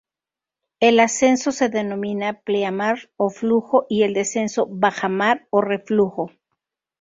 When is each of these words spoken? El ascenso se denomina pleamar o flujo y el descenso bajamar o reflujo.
El 0.79 0.99
ascenso 0.99 1.51
se 1.51 1.69
denomina 1.69 2.41
pleamar 2.41 3.11
o 3.17 3.29
flujo 3.29 3.85
y 3.87 4.01
el 4.01 4.15
descenso 4.15 4.65
bajamar 4.67 5.45
o 5.51 5.61
reflujo. 5.61 6.31